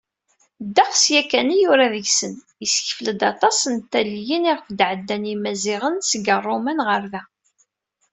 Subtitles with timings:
[0.67, 7.03] Ddeqs yakan i yura deg-sen, yessekfel-d aṭas n talliyin iɣef d-ɛeddan Yimaziɣen seg Ṛṛuman ɣer
[7.11, 7.21] da.